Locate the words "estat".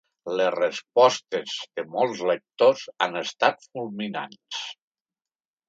3.23-3.63